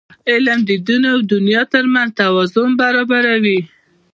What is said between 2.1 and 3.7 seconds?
توازن برابروي.